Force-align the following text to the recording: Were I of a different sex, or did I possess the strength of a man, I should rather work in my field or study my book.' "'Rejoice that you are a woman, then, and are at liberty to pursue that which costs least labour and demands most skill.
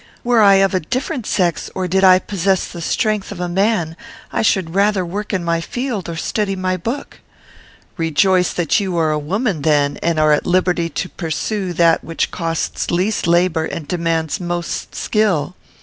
Were 0.23 0.41
I 0.41 0.55
of 0.55 0.73
a 0.73 0.79
different 0.79 1.27
sex, 1.27 1.69
or 1.75 1.87
did 1.87 2.03
I 2.03 2.17
possess 2.17 2.65
the 2.67 2.81
strength 2.81 3.31
of 3.31 3.39
a 3.39 3.47
man, 3.47 3.95
I 4.33 4.41
should 4.41 4.73
rather 4.73 5.05
work 5.05 5.31
in 5.31 5.43
my 5.43 5.61
field 5.61 6.09
or 6.09 6.15
study 6.15 6.55
my 6.55 6.75
book.' 6.75 7.19
"'Rejoice 7.97 8.51
that 8.53 8.79
you 8.79 8.97
are 8.97 9.11
a 9.11 9.19
woman, 9.19 9.61
then, 9.61 9.99
and 10.01 10.19
are 10.19 10.31
at 10.33 10.47
liberty 10.47 10.89
to 10.89 11.07
pursue 11.09 11.71
that 11.73 12.03
which 12.03 12.31
costs 12.31 12.89
least 12.89 13.27
labour 13.27 13.65
and 13.65 13.87
demands 13.87 14.39
most 14.39 14.95
skill. 14.95 15.55